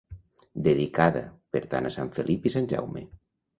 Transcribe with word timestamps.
Dedicada, 0.67 1.21
per 1.57 1.63
tant 1.75 1.89
a 1.91 1.93
Sant 1.99 2.11
felip 2.19 2.51
i 2.51 2.55
sant 2.57 2.73
Jaume. 2.75 3.07